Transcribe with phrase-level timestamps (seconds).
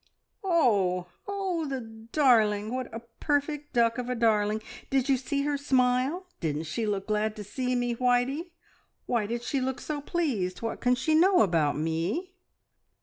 [0.43, 2.73] "Oh, oh, the d arling!
[2.73, 4.63] What a perfect duck of a darling!
[4.89, 6.25] Did you see her smile?
[6.39, 7.93] Didn't she look glad to see me?
[7.93, 8.49] Whitey,
[9.05, 10.63] why did she look so pleased?
[10.63, 12.33] What can she know about me?"